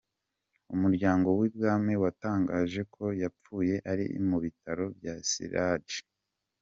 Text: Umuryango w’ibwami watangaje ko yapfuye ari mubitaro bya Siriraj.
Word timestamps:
Umuryango 0.73 1.27
w’ibwami 1.39 1.93
watangaje 2.03 2.81
ko 2.93 3.03
yapfuye 3.21 3.75
ari 3.91 4.05
mubitaro 4.29 4.85
bya 4.97 5.15
Siriraj. 5.29 5.89